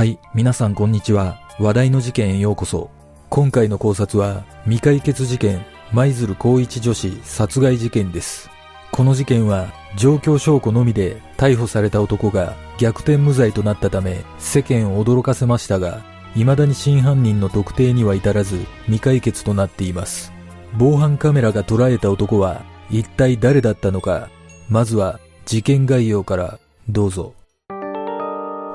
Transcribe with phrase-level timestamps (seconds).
[0.00, 1.42] はい、皆さんこんにちは。
[1.58, 2.90] 話題の事件へようこそ。
[3.28, 5.62] 今回の考察は、未解決事件、
[5.92, 8.48] 舞鶴高一女子殺害事件です。
[8.92, 16.00] この事件は、状況証拠のみで逮捕された男が逆転無罪となったため、世間を驚かせましたが、
[16.32, 18.56] 未だに真犯人の特定には至らず、
[18.86, 20.32] 未解決となっています。
[20.78, 24.30] 防犯カメラが捉えた男は、一体誰だったのか、
[24.70, 26.58] まずは、事件概要から、
[26.88, 27.34] どうぞ。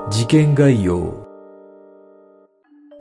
[0.08, 1.12] 事件概要。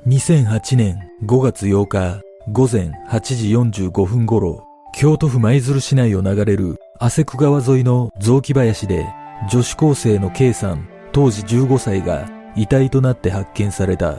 [0.08, 3.50] 2008年5月8日午前8時
[3.90, 9.06] 45分頃、京都府舞鶴市内を流れる汗久川沿いの雑木林で、
[9.52, 14.18] 女子高生の K さん、当時15歳が遺体となって発見された。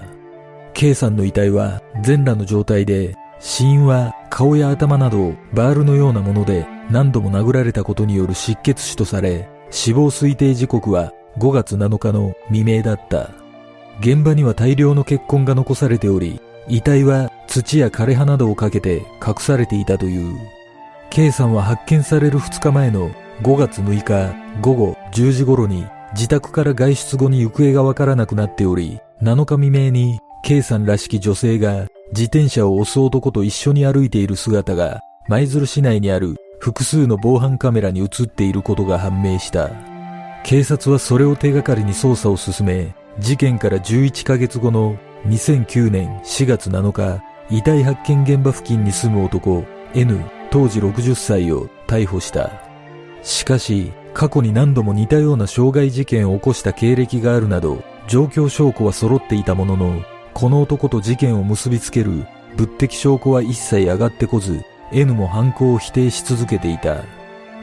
[0.73, 13.31] K さんの遺体は全裸の状態で、死因は顔や頭などバールのようなもので何度も殴られたことによる失血死とされ、死亡推定時刻は5月7日の未明だった。
[14.01, 20.37] 現場には大量の血痕が残されており、遺体は土や枯葉などをかけて隠されていたという。
[21.11, 23.11] K さんは発見される2日前の
[23.43, 39.96] 5月6日午後10時頃に自宅から外出後に行方がわからなくなっており、7日未明に K さんらしき女性が自転車を押す男と一緒に歩いている姿が舞鶴市内にある複数の防犯カメラに映っていることが判明した。
[40.47, 52.53] 警察はそれを手がかりに捜査を進め、事件から11ヶ月後の2009年4月7日、遺体発見現場付近に住む男 N 当時60歳を逮捕した。
[53.25, 60.01] しかし、過去に何度も似たような傷害事件を起こした経歴があるなど、状況証拠は揃っていたものの、
[60.33, 62.25] この男と事件を結びつける
[62.57, 64.63] 物的証拠は一切上がってこず、
[64.93, 67.03] N も犯行を否定し続けていた。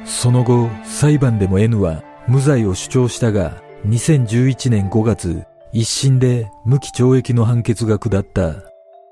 [0.03, 8.56] その後、裁判でも N は無罪を主張したが、2011年5月、一審で無期懲役の判決が下った。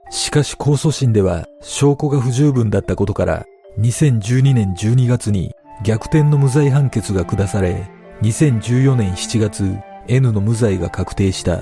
[0.09, 3.45] しかし控訴審では証拠が不十分だったことから、
[3.79, 7.89] 2012年12月に逆転の無罪判決が下され、
[8.22, 11.59] 2014年7月、N の無罪が確定した。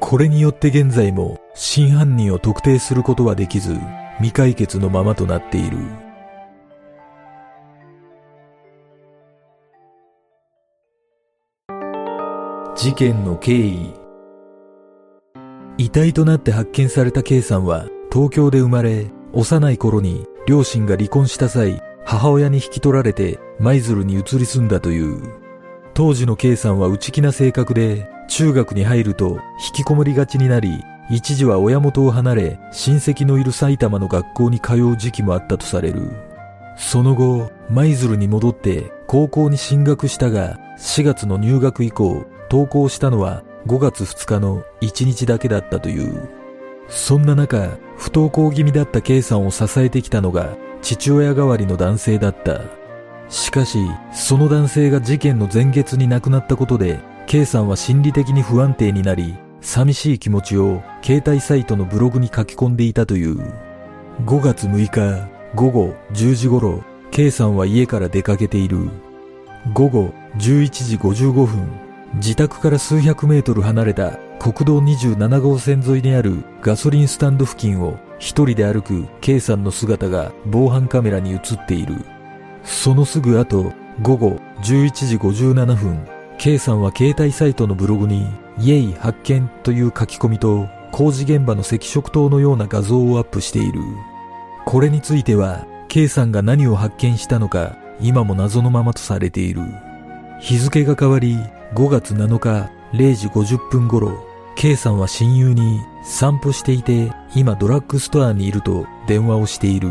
[0.00, 3.76] これによって現在も真犯人を特定することはできず、
[4.16, 5.78] 未解決のままとなっている。
[12.76, 13.94] 事件の経緯
[15.78, 25.32] 遺体となって発見された K さんは東京で生まれ、幼い頃に両親が離婚した際、母親に引き取られて舞鶴に移り住んだという。
[25.94, 36.10] 当時の K さんは内気な性格で、中学に入ると引きこもりがちになり、一時は親元を離れ、親戚のいる埼玉の学校に通う時期もあったとされる。
[36.76, 46.28] その後、舞鶴に戻って高校に進学したが、4月の入学以降、登校したのは5月2日の1日だけだったという。
[46.88, 52.60] そんな中、不登校気味だった K さんを支えてきたのが父親代わりの男性だった。
[53.28, 53.78] しかし、
[54.12, 63.36] その男性が事件の前月に亡くなったことで、K さんは心理的に不安定になり、寂しい気持ちを携帯サイトのブログに書き込んでいたという。
[64.24, 68.88] 5月6日午後10時頃、K さんは家から出かけている。
[69.72, 71.85] 午後11時55分、
[72.16, 81.96] 自宅から数百メートル離れた国道27号線沿いにあるガソリンスタンド付近を一人で歩く K さんの姿が防犯カメラに映っている。
[82.64, 83.72] そのすぐ後、
[84.02, 86.06] 午後11時57分、
[86.38, 88.26] K さんは携帯サイトのブログに、
[88.58, 93.80] イエイ発見という書き込みと、工事現場の赤色灯のような画像をアップしている。
[94.64, 99.62] これについては、K さんが何を発見したのか、今も謎のままとされている。
[100.40, 101.38] 日付が変わり、
[101.76, 104.24] 5月7日0時50分頃、
[104.56, 109.90] K さんは親友に散歩していて、今ドラッグストアにいると電話をしている。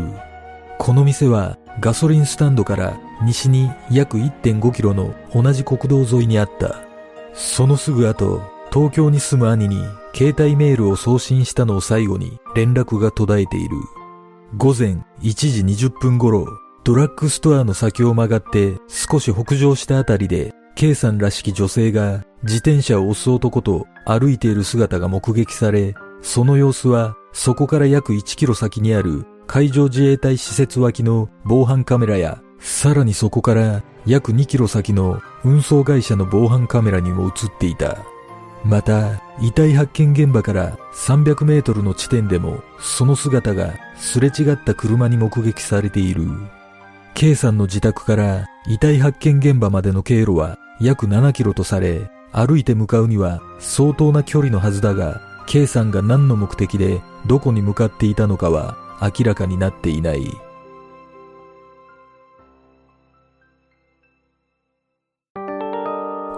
[0.80, 6.82] この店はガソリンスタンドから西に約1.5キロの同じ国道沿いにあった。
[7.34, 8.42] そのすぐ後、
[8.72, 9.76] 東京に住む兄に
[10.12, 13.76] 携帯メールを送信したのを最後に連絡が途絶えている。
[14.56, 16.48] 午前1時20分頃、
[16.82, 37.96] ドラッグストアの先を曲がって少し北上したあたりで、K さんらしき女性が自転車を押す男と歩いている姿が目撃され、その様子はそこから約1キロ先にある海上自衛隊施設脇の防犯カメラや、さらにそこから約2キロ先の運送会社の防犯カメラにも映っていた。
[38.62, 46.26] また、遺体発見現場から300メートルの地点でも、その姿がすれ違った車に目撃されている。
[47.14, 60.30] K さんの自宅から遺体発見現場までの経路は約7キロとされ、歩いて向かうには相当な距離のはずだが、K さんが何の目的でどこに向かっていたのかは明らかになっていない。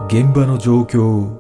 [0.08, 1.36] 現場の状況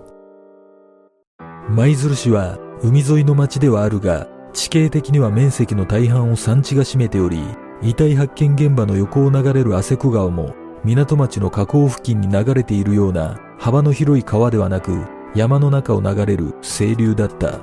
[1.70, 7.42] 舞鶴市は海沿いの町ではあるが地形的には面積の大半を山地が占めており
[7.80, 10.54] 遺体発見現場の横を流れる汗子川も
[10.84, 15.04] 港町の河口付近に流れているような幅の広い川ではなく
[15.34, 17.60] 山の中を流れる清流だった。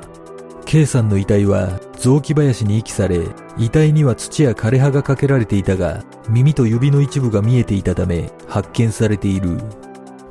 [0.66, 3.28] K さんの遺体は雑木林に遺棄され
[3.58, 9.60] 遺体には土や枯れ葉がかけられていたが耳と指の一部が見えていたため発見されている。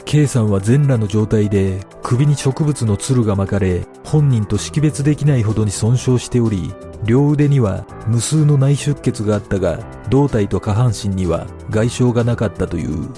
[0.05, 9.79] K さんは全裸の状態で首に植物のつるが巻かれ本人と識別できないほどに損傷しており両腕には無数の内出血があったが
[10.09, 13.09] 胴体と下半身には外傷がなかったという。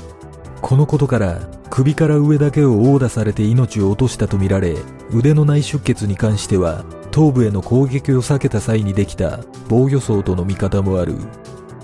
[0.60, 1.40] このことから
[1.70, 4.76] 首から上だけを殴打されて命を落としたとみられ
[5.12, 11.16] 腕の内出血に関しては頭部への攻撃を避けた際にできた防御層との見方もある。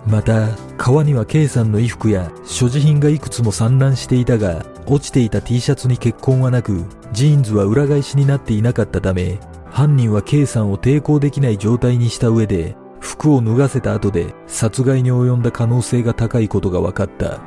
[0.07, 9.39] また川には K さんの衣服や所持品がいくつも散乱していたが落ちていた T シャツに血痕はなくジーンズは裏返しになっていなかったため
[9.73, 17.41] 犯人は K さんを抵抗できない状態にした上で服を脱がせた後で殺害に及んだ可能性が高いことが分かった。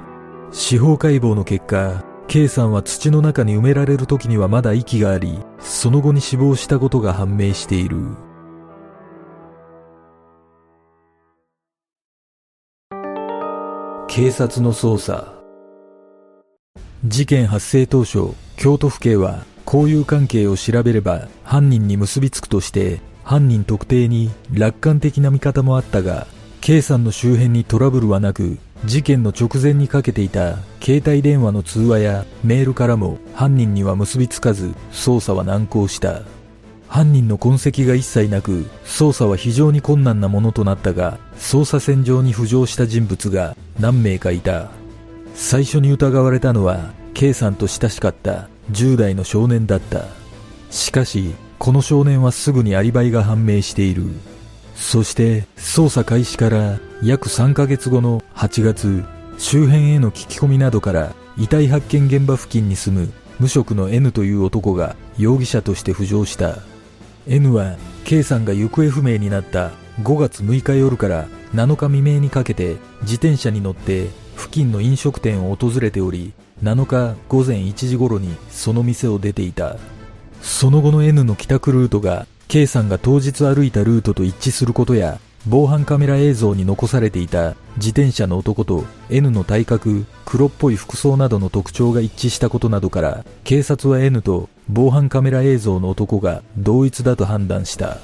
[0.51, 7.97] 司法解剖の結果 K さんは土の中に埋められる時にはまだ息がありその後に死亡したことが判明している。
[14.07, 15.35] 警察の捜査。
[17.05, 26.27] 事件発生当初京都府警は交友関係を調べれば犯人に結びつくとして犯人特定に楽観的な見方もあったが
[26.61, 36.21] K さんの周辺にトラブルはなく事件の直前にかけていた携帯電話の通話やメールからも犯人には結びつかず捜査は難航した。
[36.87, 44.69] 犯人の痕跡が一切なく捜査は非常に困難なものとなったが捜査線上に浮上した人物が何名かいた。
[45.33, 50.03] 最初に疑われたのは K さんと親しかった10代の少年だった。
[50.69, 54.03] しかしこの少年はすぐにアリバイが判明している。
[54.75, 59.05] そして捜査開始から約3ヶ月後の8月
[59.37, 66.57] 周辺への聞き込みなどから遺体発見現場付近に住む無職の N という男が容疑者として浮上した。
[67.27, 69.71] N は K さんが行方不明になった
[70.01, 79.77] 5月6日夜から7日未明にかけて自転車に乗って付近の飲食店を訪れており7日午前1時頃にその店を出ていた。
[80.41, 97.97] その後の N の帰宅ルートが K さんが当日歩いたルートと一致することや防犯カメラ映像に残されていた自転車の男と N の体格黒っぽい服装などの特徴が一致したことなどから警察は N と防犯カメラ映像の男が同一だと判断した。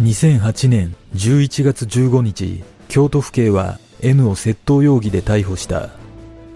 [0.00, 5.90] 2008年11月15日京都府警は N を窃盗容疑で逮捕した。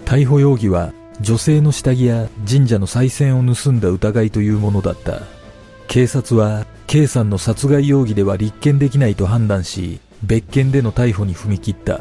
[0.05, 5.23] 逮捕容疑は女性の下着や神社の賽銭を盗んだ疑いというものだった。
[5.89, 12.01] 警察は K さんの殺害容疑では立件できないと判断し別件での逮捕に踏み切った。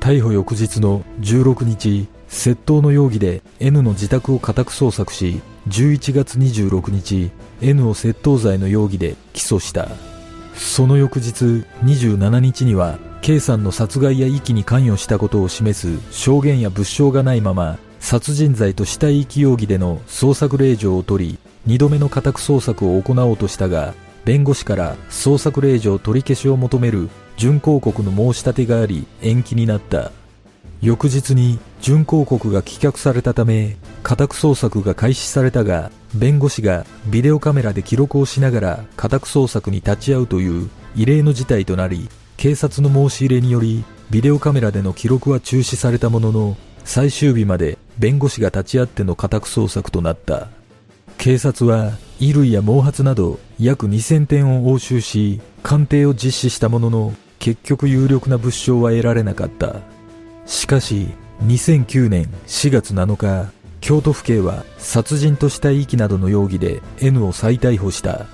[0.00, 9.88] 逮捕翌日の16日窃盗の容疑で N の自宅を家宅捜索し11月26日 N を窃盗罪の容疑で起訴した。
[10.54, 23.94] その翌日27日には K さんの殺害や遺棄に関与したことを示す証言や物証がないまま殺人罪と死体遺棄容疑での捜索令状を取り2度目の家宅捜索を行おうとしたが
[24.26, 30.12] 弁護士から捜索令状取り消しを求める準抗告の申し立てがあり延期になった。
[30.82, 50.48] 翌日に準抗告が棄却されたため家宅捜索が開始されたが弁護士がビデオカメラで記録をしながら家宅捜索に立ち会うという異例の事態となり警察の申し入れによりビデオカメラでの記録は中止されたものの最終日まで弁護士が立ち会っての家宅捜索となった。
[51.18, 59.76] 警察は衣類や毛髪など約2000点を押収し鑑定を実施したものの結局有力な物証は得られなかった。
[60.46, 61.08] しかし
[61.44, 68.26] 2009年4月7日京都府警は殺人と死体遺棄などの容疑で N を再逮捕した。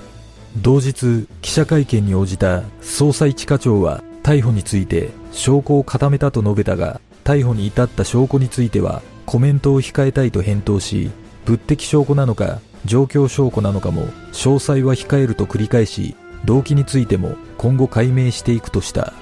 [0.57, 11.11] 同日記者会見に応じた捜査一課長は逮捕について証拠を固めたと述べたが逮捕に至った証拠についてはコメントを控えたいと返答し
[11.45, 16.17] 物的証拠なのか状況証拠なのかも詳細は控えると繰り返し
[16.47, 19.13] 動機についても今後解明していくとした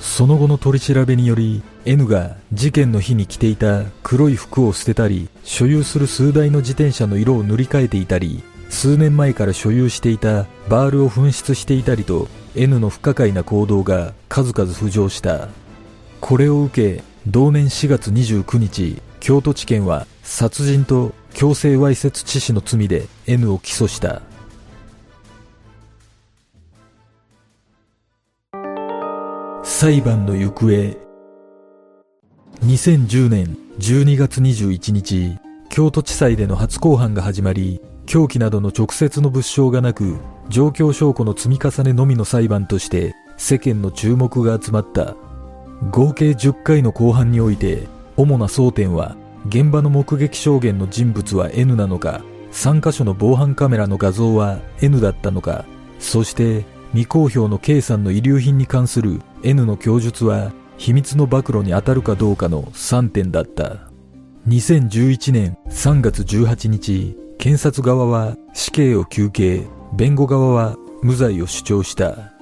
[0.00, 15.48] その後の取り調べにより N が事件の日に着ていた黒い服を捨てたり、所有する数台の自転車の色を塗り替えていたり、数年前から所有していたバールを紛失していたりと、N の不可解な行動が数々浮上した。
[16.20, 24.20] これを受け、同年4月29日、京都地検は殺人と強制わいせつ致死の罪で N を起訴した。
[29.62, 30.66] 裁判の行方
[32.64, 35.38] 2010年12月21日、
[35.68, 40.16] 京都地裁での初公判が始まり、凶器などの直接の物証がなく、
[40.48, 45.14] 状況証拠の積み重ねのみの裁判として世間の注目が集まった。
[45.92, 49.16] 合計10回の公判において、主な争点は、
[49.48, 55.64] 現場の目撃証言の人物は N なのか、3カ所の防犯カメラの画像は N だったのか、
[55.98, 63.90] そして未公表の K さんの遺留品に関する N の供述は秘密の暴露に当たるかどうかの3点だった。
[64.48, 72.32] 2011年3月18日、検察側は死刑を求刑、弁護側は無罪を主張した。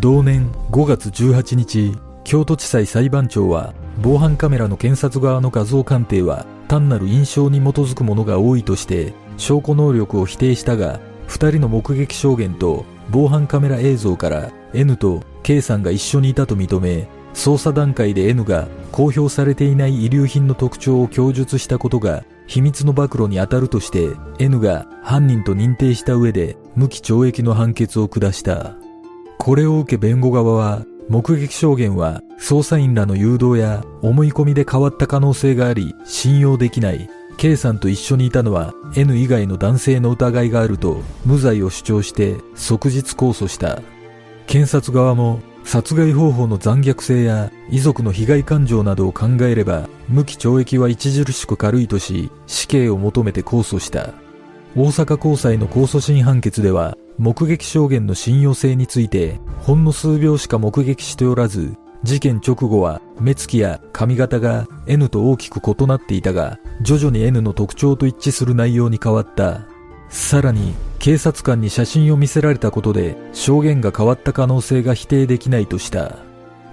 [0.00, 28.74] 同年5月18日、京都地裁裁判長は防犯カメラの検察側の画像鑑定は単なる印象に基づくものが多いとして証拠能力を否定したが、二人の目撃証言と防犯カメラ映像から N と K さんが一緒にいたと認め、捜査段階で N が公表されていない遺留品の特徴を供述したことが秘密の暴露に当たるとして N が犯人と認定した上で無期懲役の判決を下した。
[29.38, 43.82] これを受け弁護側は目撃証言は捜査員らの誘導や思い込みで変わった可能性があり信用できない K さんと一緒にいたのは N 以外の男性の疑いがあると無罪を主張して即日控訴した。
[44.46, 54.10] 検察側も殺害方法の残虐性や遺族の被害感情などを考えれば無期懲役は著しく軽いとし死刑を求めて控訴した。
[54.76, 69.66] 大阪高裁の控訴審判決では目撃証言の信用性についてほんの数秒しか目撃しておらず事件直後は目つきや髪型が N と大きく異なっていたが徐々に N の特徴と一致する内容に変わった
[70.08, 76.16] さらに警察官に写真を見せられたことで証言が変わった可能性が否定できないとした。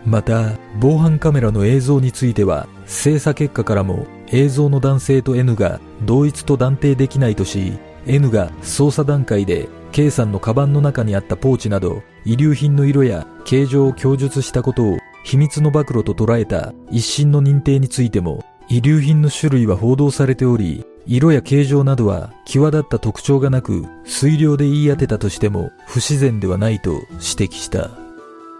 [0.06, 27.90] また、防犯カメラの映像については、精査結果からも映像の男性と N が同一と断定できないとし、N が捜査段階で K さんのカバンの中にあったポーチなど遺留品の色や形状を供述したことを秘密の暴露と捉えた一審の認定についても遺留品の種類は報道されており色や形状などは際立った特徴がなく推量で言い当てたとしても不自然ではないと指摘した。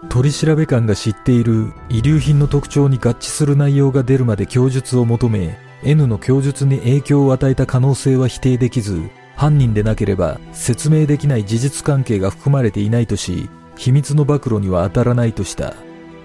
[0.08, 15.74] 取調べ官が知っている遺留品の特徴に合致する内容が出るまで供述を求め N の供述に影響を与えた可能性は否定できず犯人でなければ説明できない事実関係が含まれていないとし秘密の暴露には当たらないとした。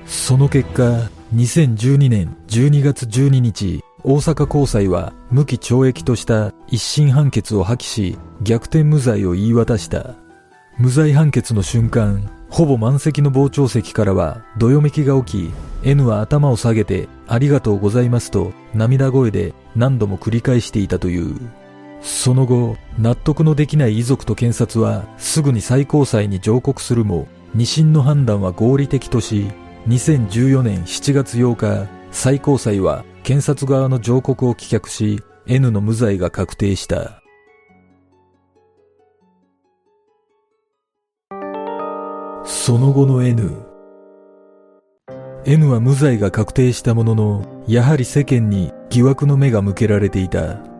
[0.08, 10.16] その結果2012年12月12日大阪高裁は無期懲役とした一審判決を破棄し逆転無罪を言い渡した。
[10.80, 15.54] 無罪判決の瞬間ほぼ満席の傍聴席からはどよめきが起き
[15.84, 21.63] N は頭を下げてありがとうございますと涙声で何度も繰り返していたという。
[22.04, 29.48] その後納得のできない遺族と検察はすぐに最高裁に上告するも二審の判断は合理的とし
[29.88, 37.22] 2014年7月8日最高裁は検察側の上告を棄却し、N の無罪が確定した。
[42.46, 43.66] その後の N。
[45.46, 50.73] N は無罪が確定したものの、やはり世間に疑惑の目が向けられていた。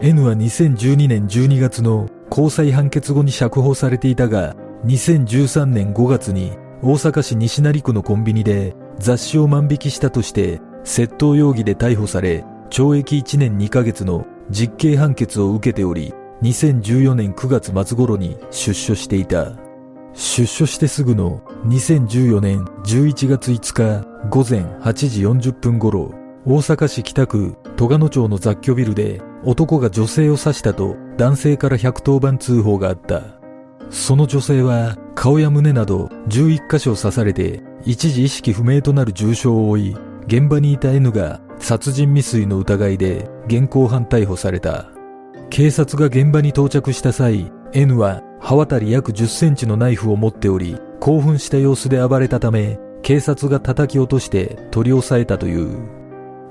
[0.00, 16.12] N は2012年12月の高裁判決後に釈放されていたが、2013年5月に大阪市西成区のコンビニで雑誌を万引きしたとして窃盗容疑で逮捕され、懲役1年2ヶ月の実刑判決を受けており、
[16.42, 19.56] 2014年9月末頃に出所していた。
[20.12, 26.12] 出所してすぐの2014年11月5日午前8時40分頃、
[26.48, 33.22] 大阪市北区戸賀野町の雑居ビルで男が女性を刺したと男性から110番通報があった。
[33.90, 39.96] その女性は顔や胸など11箇所刺されて一時意識不明となる重傷を負い、
[40.28, 44.86] 現場にいた N が殺人未遂の疑いで現行犯逮捕された。
[45.50, 55.95] 警察が現場に到着した際、N は刃渡り約10センチのナイフを持っており、興奮した様子で暴れたため、警察が叩き落として取り押さえたという。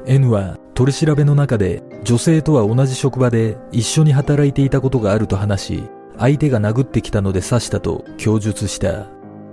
[0.08, 5.84] N は取り調べの中で女性とは同じ職場で一緒に働いていたことがあると話し、
[6.18, 9.08] 相手が殴ってきたので刺したと供述した。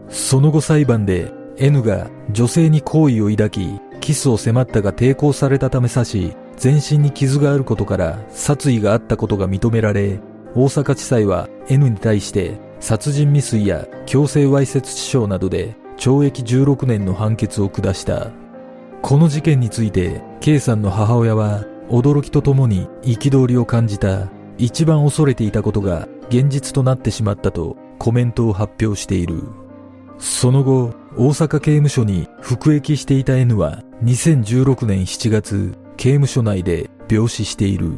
[0.09, 10.21] その後裁判で N が女性に好意を抱き、キスを迫ったが抵抗されたため刺し、全身に傷があることから殺意があったことが認められ、
[10.55, 18.42] 大阪地裁は N に対して殺人未遂や強制わいせつ致傷などで懲役16年の判決を下した。
[19.03, 24.29] この事件について K さんの母親は驚きとともに憤りを感じた。
[24.59, 29.43] 一番恐れていたことが現実となってしまったとコメントを発表している。
[30.19, 37.93] その後、大阪刑務所に服役していた N は2016年7月、刑務所内で病死している。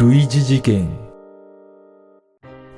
[0.00, 0.98] 類似事件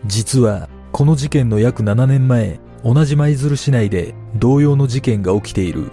[0.05, 5.93] 実はこの事件の約7年前同じ舞鶴市内で同様の事件が起きている。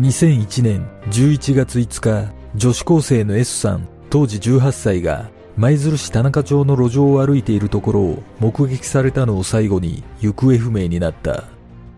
[0.00, 11.44] 2001年11月5日女子高生の S さん当時18歳が舞鶴市田中町の路上を歩いているところを目撃されたのを最後に行方不明になった。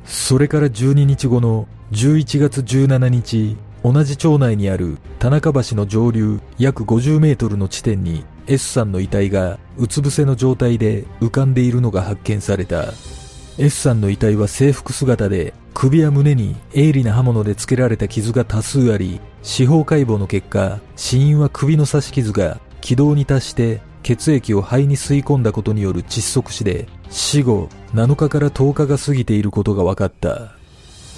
[0.05, 12.93] それから12日後の11月17日同じ町内にある田中橋の上流約50メートルの地点に S さんの遺体がうつ伏せの状態で浮かんでいるのが発見された。
[13.59, 30.53] S さんの遺体は制服姿で首や胸に鋭利な刃物でつけられた傷が多数あり司法解剖の結果死因は首の刺し傷が気道に達して血液を肺に吸い込んだことによる窒息死で死後7日から10日が過ぎていることが分かった。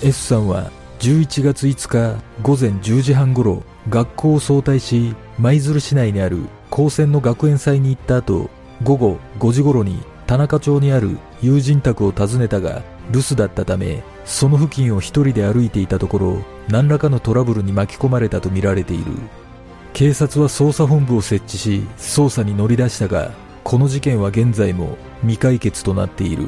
[0.02, 0.70] S さんは
[1.00, 8.50] 11月5日午前10時半頃学校を早退し舞鶴市内にある高専の学園祭に行った後、
[8.83, 19.13] 午後5時頃に田中町にある友人宅を訪ねたが、留守だったため、その付近を一人で歩いていたところ、何らかのトラブルに巻き込まれたとみられている。
[19.95, 23.33] 警察は捜査本部を設置し、捜査に乗り出したが、
[23.65, 26.47] この事件は現在も未解決となっている。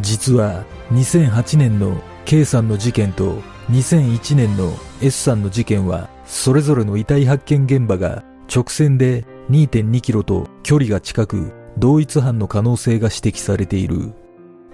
[0.00, 4.72] 実は2008年の K さんの事件と2001年の
[5.02, 14.12] S さんの事件はそれぞれの遺体発見現場が直線で2.2キロと距離が近く同一犯の可能性が指摘されている。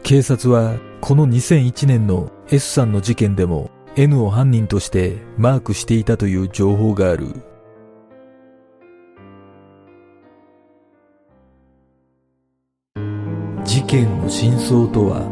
[0.03, 7.35] 警察はこの2001年の S さんの事件でも N を犯人としてマークしていたという情報がある。
[13.65, 15.29] 事件の真相とは？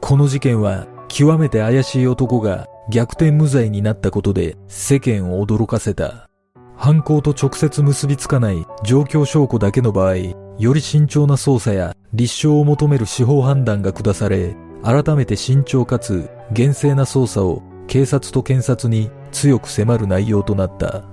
[0.00, 6.28] この事件は極めて怪しい男が逆転無罪になったことで世間を驚かせた。
[6.76, 10.16] 犯行と直接結びつかない状況証拠だけの場合、
[10.58, 21.04] より慎重な捜査や立証を求める司法判断が下され、改めて慎重かつ厳正な捜査を警察と検察に強く迫る内容となった。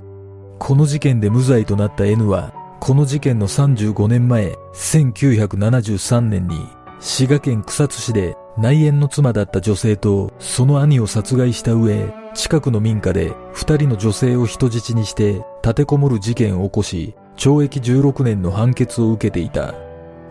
[0.59, 6.57] この事件で無罪となった N は、この事件の35年前、1973年に
[6.99, 19.73] 滋賀県草津市で内縁の妻だった女性とその兄を殺害した上、近くの民家で二人の女性を人質にして立てこもる事件を起こし、懲役16年の判決を受けていた。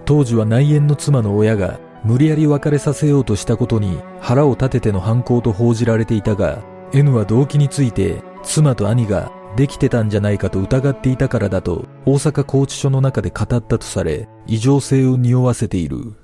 [0.05, 16.20] 当時は内縁の妻の親が無理やり別れさせようとしたことに腹を立てての犯行と報じられていたが、N は動機について妻と兄ができてたんじゃないかと疑っていたからだと大阪拘置所の中で語ったとされ、異常性を匂わせている。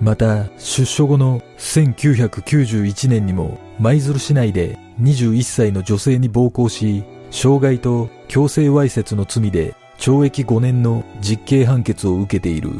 [0.00, 12.70] また、出所後の1991年にも舞鶴市内で21歳の女性に暴行し、傷害と強制わいせつの罪で懲役5年の実刑判決を受けている。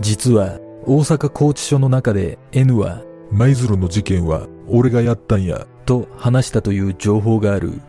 [0.00, 7.80] 実は、大阪拘置所の中で N は、舞鶴の事件は俺がやったんや、と話したという情報がある。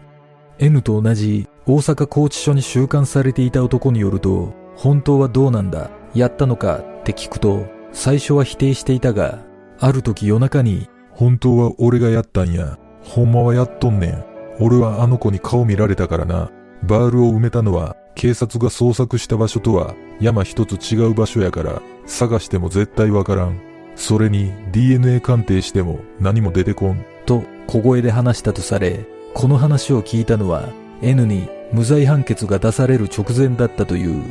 [0.60, 9.40] N と同じ大阪拘置所に収監されていた男によると、本当はどうなんだ、やったのかって聞くと、最初は否定していたが、
[9.80, 12.78] ある時夜中に、本当は俺がやったんや。
[13.04, 14.26] ほんまはやっとんねん。
[14.60, 16.52] 俺はあの子に顔見られたからな。
[16.84, 23.62] バールを埋めたのは警察が捜索した場所とは山一つ違う場所やから探しても絶対わからん。
[23.96, 27.06] それに DNA 鑑定しても何も出てこん。
[27.26, 30.70] と小声で話したとされ、この話を聞いたのは
[31.02, 34.24] N に無罪判決が出される直前だったという。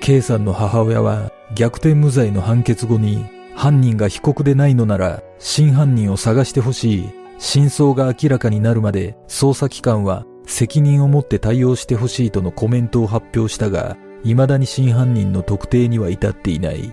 [0.00, 7.10] K さんの母親は逆転無罪の判決後に犯人が被告でないのなら真犯人を探してほしい。
[7.38, 16.92] 真相が明らかになるまで捜査機関は責任を持って対応してほしいとのコメントを発表したが、未だに真犯人の特定には至っていない。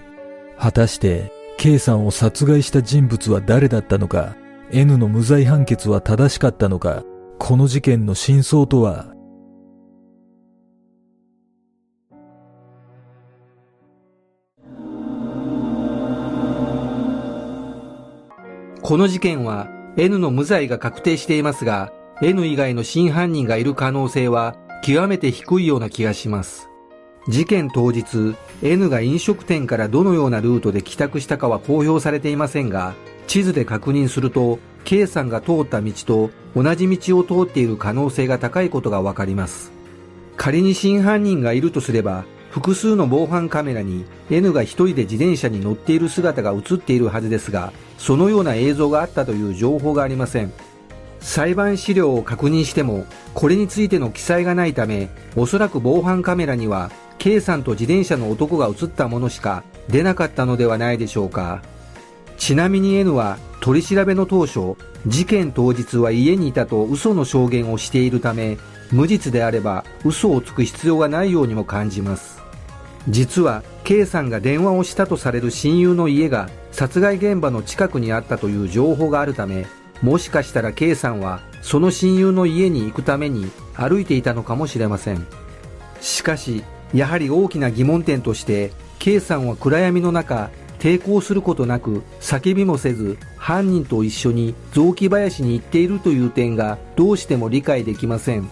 [0.58, 4.36] 果たして K さんを殺害した人物は誰だったのか、
[4.72, 7.04] N の無罪判決は正しかったのか、
[7.38, 9.14] この事件の真相とは
[18.90, 26.70] この事件は N の無罪が確定していますが、N 以外の真犯人がいる可能性は極めて低いような気がします。
[27.28, 32.96] 事件当日、N が飲食店からどのようなルートで帰宅したかは公表されていませんが、
[33.28, 39.72] 地図で確認すると、K さんが通った道と同じ道を通っている可能性が高いことがわかります。
[40.36, 50.52] 仮に真犯人がいるとすれば、複数の防犯カメラに N が一人で自転車に乗っている姿が映っているはずですが、そのような映像があったという情報がありません。
[51.20, 61.62] 裁判資料を確認しても、これについての記載がないため、おそらく防犯カメラには K さんと自転車の男が映ったものしか出なかったのではないでしょうか。
[62.38, 68.58] ちなみに N は取り調べの当初、事件当日は家にいたと嘘の証言をしているため、
[68.92, 72.40] 無実であれば嘘をつく必要がないようにも感じます。
[73.10, 79.68] 実は K さんが電話をしたとされる親友の家が殺害現場の近くにあったという情報があるため、
[80.02, 85.28] もしかしたら K さんはその親友の家に行くために歩いていたのかもしれません。
[86.00, 86.64] しかし、
[86.94, 98.50] やはり大きな疑問点として、K さんは暗闇の中、抵抗することなく叫びもせず犯人と一緒に雑木林に行っているという点がどうしても理解できません。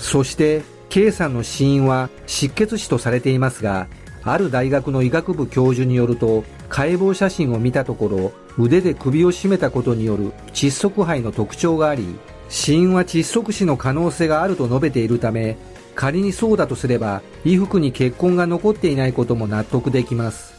[0.00, 3.86] そして K さんの死因は失血死とされていますが、
[4.24, 12.06] ある大学の医学部教授によると、解剖写真を見たところ、腕で首を絞めたことによる窒息肺の特徴があり、
[12.48, 15.56] 死因は窒息死の可能性があると述べているため、
[15.94, 20.54] 仮にそうだとすれば、衣服に血痕が残っていないことも納得できます。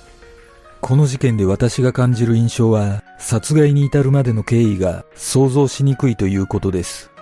[0.82, 7.15] この事件で私が感じる印象は、殺害に至るまでの経緯が想像しにくいということです。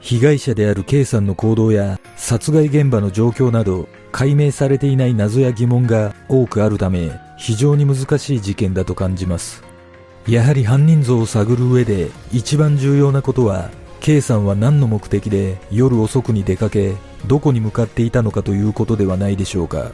[0.00, 9.70] 被害者である K さんの行動や殺害現場の状況など解明されていない謎や疑問が多くあるため非常に難しい事件だと感じます。
[10.26, 16.94] やはり犯人像を探る上で一番重要なことは K さんは何の目的で夜遅くに出かけ
[17.26, 19.92] どこに向かっていたのかということではないでしょうか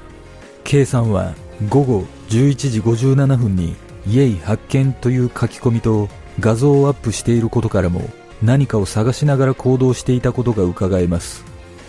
[0.64, 1.34] K さんは
[1.68, 8.02] 午後11時57分にイエイ発見という書き込みと画像をアップしていることからも
[8.42, 11.44] 何かを探しながら行動していたことが伺えます。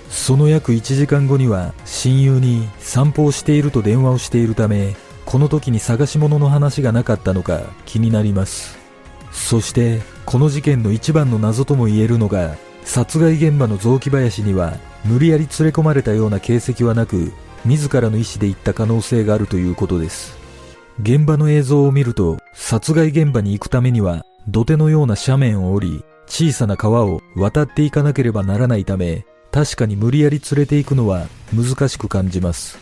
[0.09, 8.77] その約1時間後には親友に散歩をしていると電話をしているためこの時に探し物の話がなかったのか気になります。
[9.31, 17.33] そしてこの事件の一番の謎とも言えるのが殺害現場の雑木林には無理やり連れ込まれたような形跡はなく
[17.65, 20.37] 自らの意思で行った可能性があるということです。
[21.01, 32.77] 現場の映像を見ると殺害現場に行くためには土手のような斜面を降り小さな川を渡っていかなければならないため、確かに無理やり連れて行くのは難しく感じます。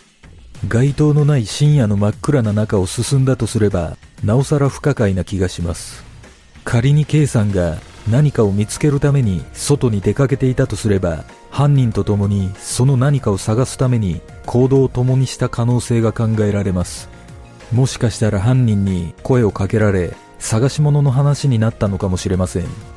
[0.67, 6.03] 街灯のない深夜の真っ暗な中を進んだとすれば、なおさら不可解な気がします。
[6.63, 7.77] 仮に K さんが
[8.09, 17.09] 何かを見つけるために外に出かけていたとすれば、犯人と共にその何かを探すために行動を共にした可能性が考えられます。
[17.71, 22.94] もしかしたら犯人に声をかけられ、探し物の話になったのかもしれません。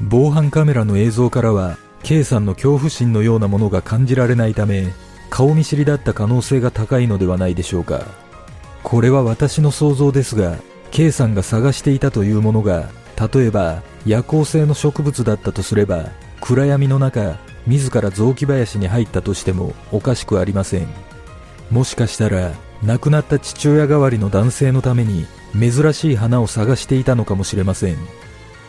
[0.00, 4.92] 防犯カメラの映像からは K さんの恐怖心のようなものが感じられないため
[5.30, 8.06] 顔見知りだった可能性が高いのではないでしょうか。
[8.82, 10.58] これは私の想像ですが
[10.92, 12.88] K さんが探していたというものが
[13.34, 20.86] 例えば夜行性の植物だったとすれば暗闇の中自ら雑木林に入ったとしてもおかしくありません。
[21.70, 22.52] もしかしたら
[22.84, 25.26] 亡くなった父親代わりの男性のために
[25.58, 27.96] 珍しい花を探していたのかもしれません。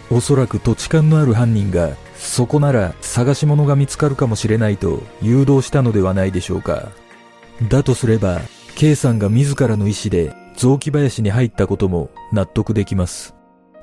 [0.10, 6.90] おそらく土地勘のある犯人がそこなら探し物が見つかるかもしれないと誘導したのではないでしょうか。
[7.70, 8.42] だとすれば
[8.76, 13.36] K さんが自らの意思で雑木林に入ったことも納得できます。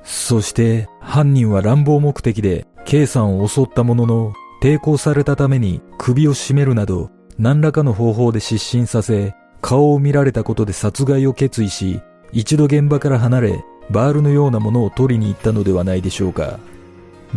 [0.03, 11.99] そして犯人は乱暴目的で K さんを襲ったものの抵抗されたために首を絞めるなど何らかの方法で失神させ顔を見られたことで殺害を決意し
[12.31, 16.59] 一度現場から離れバールのようなものを取りに行ったのではないでしょうか。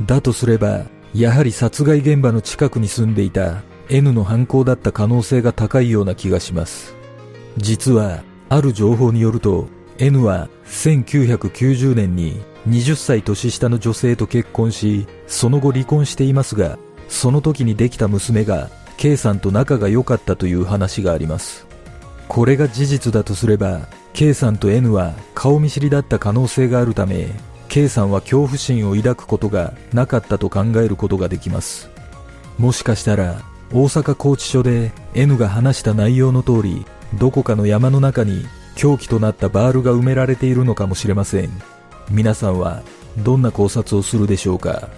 [0.07, 0.85] だとすれば、
[1.15, 6.95] やはり殺害現場の近くに住んでいた N の犯行だった可能性が高いような気がします。
[7.57, 21.68] 実は、ある情報によると、N は1990年に20歳年下の女性と結婚し、その後離婚していますが、その時にできた娘が K さんと仲が良かったという話があります。
[22.29, 27.29] これが事実だとすれば、K さんと N は顔見知りだった可能性があるため、
[27.69, 31.91] K さんは恐怖心を抱くことがなかったと考えることができます。
[32.59, 41.51] もしかしたら、大阪拘置所で N が話した内容の通り、どこかの山の中に凶器となったバールが埋められているのかもしれません。
[42.11, 42.83] 皆さんは
[43.19, 44.89] どんな考察をするでしょうか？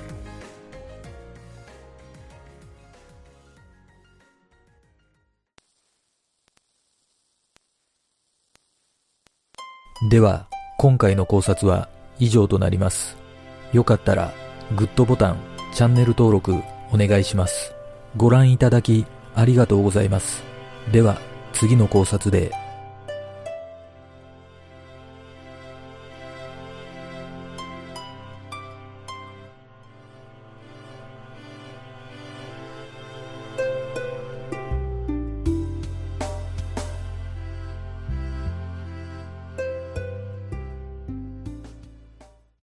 [10.08, 10.46] では、
[10.78, 13.18] 今回の考察は以上となります。
[13.74, 14.32] よかったら、
[14.74, 15.36] グッドボタン、
[15.74, 16.54] チャンネル登録
[16.90, 17.74] お願いします。
[18.16, 20.42] ご覧いただきありがとうございます。
[20.90, 21.20] では、
[21.52, 22.50] 次の考察で